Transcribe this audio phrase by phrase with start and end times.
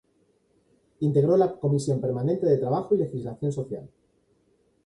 [1.01, 3.87] Integró la comisión permanente de Trabajo y Legislación Social.